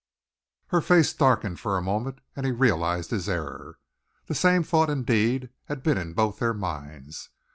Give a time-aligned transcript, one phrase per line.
[0.69, 3.77] Her face darkened for a moment, and he realised his error.
[4.25, 7.29] The same thought, indeed, had been in both their minds.